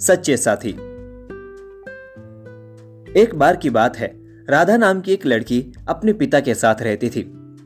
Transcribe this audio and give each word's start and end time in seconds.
सच्चे 0.00 0.36
साथी। 0.36 0.70
एक 3.20 3.30
बार 3.34 3.56
की 3.56 3.70
बात 3.70 3.96
है, 3.96 4.14
राधा 4.48 4.76
नाम 4.76 5.00
की 5.00 5.12
एक 5.12 5.26
लड़की 5.26 5.72
अपने 5.88 6.12
पिता 6.12 6.40
के 6.40 6.54
साथ 6.54 6.82
रहती 6.82 7.08
थी। 7.08 7.22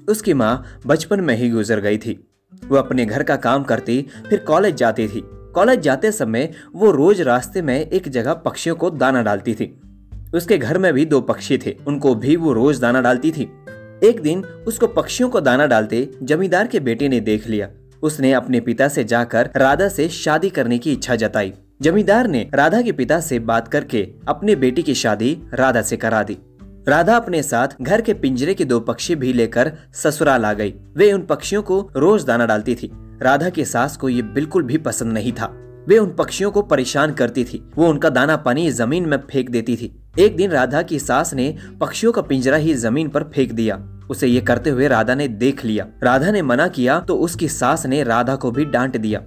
उसकी 0.09 0.35
माँ 0.35 0.81
बचपन 0.87 1.21
में 1.21 1.35
ही 1.35 1.51
गुजर 1.51 1.81
गई 1.81 1.99
थी। 1.99 2.29
वो 2.69 2.77
अपने 2.77 3.07
घर 3.07 3.23
का 3.23 3.37
काम 3.37 3.63
करती, 3.63 4.07
फिर 4.31 4.39
कॉलेज 4.39 4.75
जाती 4.75 5.09
थी। 5.09 5.23
कॉलेज 5.27 5.81
जाते 5.81 6.13
समय 6.13 6.53
वो 6.75 6.91
रोज 6.91 7.21
रास्ते 7.21 7.63
में 7.63 7.91
एक 7.91 8.09
जगह 8.09 8.35
पक्षियों 8.35 8.77
को 8.77 8.91
दाना 8.91 9.23
डालती 9.23 9.55
थी। 9.55 9.81
उसके 10.35 10.59
घर 10.59 10.79
में 10.79 10.93
भी 10.93 11.05
दो 11.05 11.21
पक्षी 11.21 11.59
थे, 11.59 11.77
उनको 11.87 12.15
भी 12.15 12.37
वो 12.37 12.53
रोज 12.53 12.81
दाना 12.81 13.01
डालती 13.01 13.33
थी। 13.33 13.53
एक 14.05 14.21
दिन 14.23 14.45
उसको 14.45 14.87
पक्षियों 14.87 15.29
को 15.31 15.41
दाना 15.41 15.67
डालते 15.67 16.11
जमींदार 16.23 16.67
के 16.67 16.81
बेटे 16.81 17.09
ने 17.09 17.21
देख 17.21 17.49
लिया। 17.49 17.69
उसने 18.03 18.33
अपने 18.33 18.61
पिता 18.61 18.89
से 18.89 19.05
जाकर 19.05 19.51
राधा 19.57 19.89
से 19.89 20.09
शादी 20.09 20.51
करने 20.51 20.79
की 20.79 20.93
इच्छा 20.93 21.17
जताई। 21.17 21.53
जमींदार 21.83 22.27
ने 22.29 22.51
राधा 22.55 22.81
के 22.83 22.93
पिता 22.93 23.21
से 23.21 23.39
बात 23.39 23.69
करके 23.69 24.03
अपने 24.29 24.55
बेटी 24.57 24.83
की 24.83 24.95
शादी 24.95 25.31
राधा 25.55 25.81
से 25.83 25.97
करा 25.97 26.23
दी। 26.23 26.37
राधा 26.89 27.17
अपने 27.17 27.43
साथ 27.43 27.69
घर 27.83 28.01
के 28.01 28.15
पिंजरे 28.15 28.55
के 28.55 28.65
दो 28.65 28.79
पक्षी 28.81 29.15
भी 29.15 29.33
लेकर 29.33 29.73
ससुराल 29.95 30.45
आ 30.45 30.53
गई। 30.53 30.75
वे 30.97 31.13
उन 31.13 31.23
पक्षियों 31.23 31.63
को 31.63 31.81
रोज 31.97 32.25
दाना 32.25 32.47
डालती 32.47 32.75
थी। 32.75 32.91
राधा 33.23 33.49
की 33.49 33.65
सास 33.65 33.97
को 33.97 34.09
ये 34.09 34.23
बिल्कुल 34.23 34.63
भी 34.63 34.79
पसंद 34.79 35.13
नहीं 35.13 35.33
था। 35.33 35.47
वे 35.89 35.99
उन 35.99 36.11
पक्षियों 36.11 36.51
को 36.51 36.63
परेशान 36.63 37.13
करती 37.13 37.45
थी। 37.45 37.63
वो 37.77 37.89
उनका 37.89 38.09
दाना 38.11 38.37
पानी 38.37 38.71
ज़मीन 38.71 39.09
में 39.09 39.19
फेंक 39.31 39.51
देती 39.51 39.77
थी। 39.77 39.93
एक 40.19 40.37
दिन 40.37 40.51
राधा 40.51 40.83
की 40.83 40.99
सास 40.99 41.35
ने 41.35 41.57
पक्षियों 41.81 42.13
का 42.13 42.23
पिंजरा 42.23 42.57
ही 42.57 42.75
ज़मीन 42.75 43.09
पर 43.09 43.23
फेंक 43.25 43.53
दिया। 43.53 43.77
उसे 44.11 44.27
ये 44.27 44.41
करते 44.41 44.71
हुए 44.71 44.89
राधा 44.89 45.15
ने 45.15 45.29
देख 45.29 45.65
लिया। 45.65 45.87
राधा 46.03 46.31
ने 46.31 46.43
मना 46.43 46.69
किया 46.69 47.01
तो 47.01 47.17
उसकी 47.17 47.49
सास 47.49 47.87
ने 47.87 48.03
राधा 48.05 48.37
को 48.37 48.51
भी 48.51 48.65
डांट 48.65 48.97
दिया। 48.97 49.25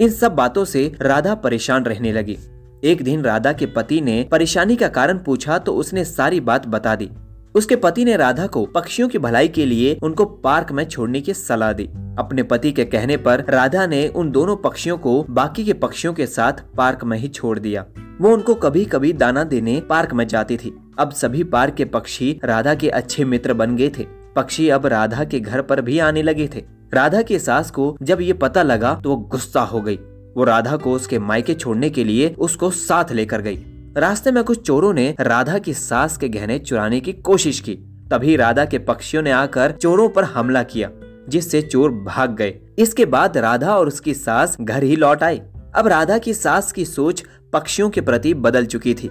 इन 0.00 0.08
सब 0.08 0.34
बातों 0.34 0.64
से 0.64 0.92
राधा 1.02 1.34
परेशान 1.34 1.84
रहने 1.84 2.12
लगी। 2.12 2.36
एक 2.84 3.02
दिन 3.02 3.22
राधा 3.22 3.52
के 3.52 3.66
पति 3.66 4.00
ने 4.00 4.26
परेशानी 4.30 4.76
का 4.76 4.88
कारण 4.88 5.18
पूछा 5.18 5.58
तो 5.58 5.74
उसने 5.74 6.04
सारी 6.04 6.40
बात 6.40 6.66
बता 6.66 6.94
दी। 6.96 7.08
उसके 7.54 7.76
पति 7.76 8.04
ने 8.04 8.16
राधा 8.16 8.46
को 8.46 8.64
पक्षियों 8.66 9.08
की 9.08 9.18
भलाई 9.18 9.48
के 9.48 9.66
लिए 9.66 9.98
उनको 10.02 10.24
पार्क 10.24 10.72
में 10.72 10.84
छोड़ने 10.84 11.20
की 11.20 11.34
सलाह 11.34 11.72
दी। 11.72 11.84
अपने 12.18 12.42
पति 12.42 12.72
के 12.72 12.84
कहने 12.84 13.16
पर 13.16 13.44
राधा 13.48 13.86
ने 13.86 14.06
उन 14.08 14.30
दोनों 14.30 14.56
पक्षियों 14.56 14.98
को 14.98 15.22
बाकी 15.30 15.64
के 15.64 15.72
पक्षियों 15.72 16.14
के 16.14 16.26
साथ 16.26 16.64
पार्क 16.76 17.04
में 17.04 17.18
ही 17.18 17.28
छोड़ 17.28 17.58
दिया। 17.58 17.86
वो 18.20 18.32
उनको 18.32 18.54
कभी 18.54 18.84
कभी 18.84 19.12
दाना 19.12 19.44
देने 19.44 19.80
पार्क 19.80 20.12
में 20.12 20.26
जाती 20.28 20.56
थी। 20.56 20.76
अब 20.98 21.12
सभी 21.12 21.44
पार्क 21.44 21.74
के 21.74 21.84
पक्षी 21.84 22.38
राधा 22.44 22.74
के 22.74 22.88
अच्छे 22.88 23.24
मित्र 23.24 23.54
बन 23.54 23.76
गए 23.76 23.88
थे। 23.98 24.06
पक्षी 24.36 24.68
अब 24.68 24.86
राधा 24.86 25.24
के 25.24 25.40
घर 25.40 25.62
पर 25.62 25.80
भी 25.80 25.98
आने 25.98 26.22
लगे 26.22 26.48
थे। 26.54 26.73
राधा 26.92 27.22
की 27.22 27.38
सास 27.38 27.70
को 27.70 27.96
जब 28.02 28.20
ये 28.20 28.32
पता 28.32 28.62
लगा 28.62 28.94
तो 28.94 29.10
वो 29.10 29.16
गुस्सा 29.16 29.60
हो 29.60 29.80
गई। 29.80 29.96
वो 30.36 30.44
राधा 30.44 30.76
को 30.76 30.92
उसके 30.92 31.18
मायके 31.18 31.54
छोड़ने 31.54 31.90
के 31.90 32.04
लिए 32.04 32.34
उसको 32.38 32.70
साथ 32.70 33.12
लेकर 33.12 33.40
गई। 33.40 33.64
रास्ते 33.96 34.30
में 34.30 34.44
कुछ 34.44 34.66
चोरों 34.66 34.92
ने 34.92 35.14
राधा 35.20 35.58
की 35.58 35.74
सास 35.74 36.16
के 36.16 36.28
गहने 36.28 36.58
चुराने 36.58 37.00
की 37.00 37.12
कोशिश 37.12 37.60
की। 37.60 37.74
तभी 38.10 38.36
राधा 38.36 38.64
के 38.64 38.78
पक्षियों 38.78 39.22
ने 39.22 39.30
आकर 39.30 39.72
चोरों 39.72 40.08
पर 40.08 40.24
हमला 40.24 40.62
किया, 40.62 40.90
जिससे 41.28 41.62
चोर 41.62 41.90
भाग 41.90 42.34
गए। 42.36 42.54
इसके 42.78 43.04
बाद 43.06 43.36
राधा 43.36 43.76
और 43.76 43.88
उसकी 43.88 44.14
सास 44.14 44.56
घर 44.60 44.82
ही 44.82 44.96
लौट 44.96 45.22
आई 45.22 45.40
अब 45.74 45.86
राधा 45.86 46.18
की 46.18 46.34
सास 46.34 46.72
की 46.72 46.84
सोच 46.84 47.22
पक्षियों 47.52 47.90
के 47.90 48.00
प्रति 48.00 48.34
बदल 48.34 48.66
चुकी 48.66 48.94
थी। 48.94 49.08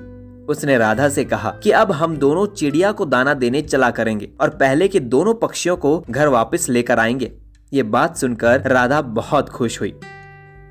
उसने 0.49 0.77
राधा 0.77 1.09
से 1.09 1.23
कहा 1.25 1.49
कि 1.63 1.71
अब 1.71 1.91
हम 1.91 2.17
दोनों 2.17 2.45
चिड़िया 2.45 2.91
को 2.91 3.05
दाना 3.05 3.33
देने 3.33 3.61
चला 3.61 3.89
करेंगे 3.91 4.29
और 4.41 4.49
पहले 4.49 4.87
के 4.87 4.99
दोनों 4.99 5.33
पक्षियों 5.33 5.77
को 5.77 6.03
घर 6.09 6.27
वापस 6.27 6.69
लेकर 6.69 6.99
आएँगे। 6.99 7.31
ये 7.73 7.83
बात 7.83 8.17
सुनकर 8.17 8.61
राधा 8.61 9.01
बहुत 9.01 9.49
खुश 9.49 9.79
हुई। 9.81 9.93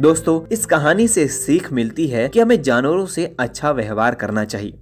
दोस्तों, 0.01 0.47
इस 0.53 0.67
कहानी 0.67 1.09
से 1.09 1.29
सीख 1.29 1.73
मिलती 1.73 2.07
है 2.07 2.29
कि 2.29 2.41
हमें 2.41 2.63
जानवरों 2.63 3.07
से 3.07 3.37
अच्छा 3.41 3.71
व्यवहार 3.71 4.15
करना 4.15 4.45
चाहिए। 4.45 4.79